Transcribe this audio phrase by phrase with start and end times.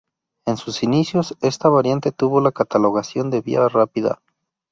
[0.47, 4.19] En sus inicios, esta variante tuvo la catalogación de Vía rápida.